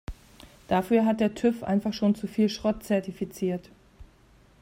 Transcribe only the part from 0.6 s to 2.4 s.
Dafür hat der TÜV einfach schon zu